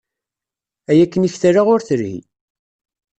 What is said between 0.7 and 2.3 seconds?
Ay akken i ktaleɣ ur telhi.